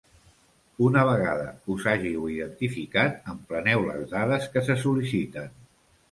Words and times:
Una 0.85 1.01
vegada 1.07 1.43
us 1.73 1.83
hàgiu 1.91 2.23
identificat, 2.35 3.19
empleneu 3.33 3.85
les 3.89 4.07
dades 4.15 4.47
que 4.55 4.65
se 4.69 4.79
sol·liciten. 4.85 5.53